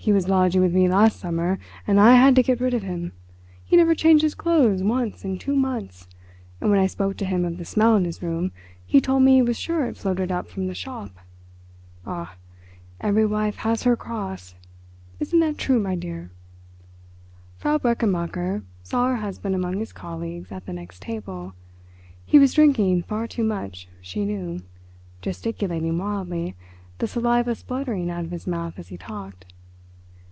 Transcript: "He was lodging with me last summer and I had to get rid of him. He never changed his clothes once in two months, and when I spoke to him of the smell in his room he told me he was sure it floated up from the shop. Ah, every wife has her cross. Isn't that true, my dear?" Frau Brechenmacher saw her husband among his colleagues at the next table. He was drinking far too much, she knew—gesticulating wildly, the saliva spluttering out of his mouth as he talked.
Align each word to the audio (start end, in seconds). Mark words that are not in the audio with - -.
"He 0.00 0.12
was 0.12 0.28
lodging 0.28 0.62
with 0.62 0.72
me 0.74 0.88
last 0.88 1.20
summer 1.20 1.58
and 1.86 2.00
I 2.00 2.14
had 2.14 2.34
to 2.36 2.42
get 2.42 2.62
rid 2.62 2.72
of 2.72 2.82
him. 2.82 3.12
He 3.66 3.76
never 3.76 3.94
changed 3.94 4.22
his 4.22 4.34
clothes 4.34 4.82
once 4.82 5.22
in 5.22 5.38
two 5.38 5.54
months, 5.54 6.08
and 6.62 6.70
when 6.70 6.78
I 6.80 6.86
spoke 6.86 7.18
to 7.18 7.26
him 7.26 7.44
of 7.44 7.58
the 7.58 7.66
smell 7.66 7.94
in 7.96 8.06
his 8.06 8.22
room 8.22 8.52
he 8.86 9.02
told 9.02 9.22
me 9.22 9.34
he 9.34 9.42
was 9.42 9.58
sure 9.58 9.84
it 9.86 9.98
floated 9.98 10.32
up 10.32 10.48
from 10.48 10.66
the 10.66 10.74
shop. 10.74 11.10
Ah, 12.06 12.36
every 13.02 13.26
wife 13.26 13.56
has 13.56 13.82
her 13.82 13.96
cross. 13.96 14.54
Isn't 15.20 15.40
that 15.40 15.58
true, 15.58 15.78
my 15.78 15.94
dear?" 15.94 16.30
Frau 17.58 17.76
Brechenmacher 17.76 18.62
saw 18.82 19.08
her 19.08 19.16
husband 19.16 19.54
among 19.54 19.78
his 19.78 19.92
colleagues 19.92 20.50
at 20.50 20.64
the 20.64 20.72
next 20.72 21.02
table. 21.02 21.52
He 22.24 22.38
was 22.38 22.54
drinking 22.54 23.02
far 23.02 23.26
too 23.26 23.44
much, 23.44 23.88
she 24.00 24.24
knew—gesticulating 24.24 25.98
wildly, 25.98 26.54
the 26.96 27.06
saliva 27.06 27.54
spluttering 27.54 28.08
out 28.08 28.24
of 28.24 28.30
his 28.30 28.46
mouth 28.46 28.78
as 28.78 28.88
he 28.88 28.96
talked. 28.96 29.52